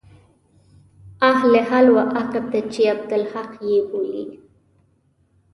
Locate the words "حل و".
1.69-1.99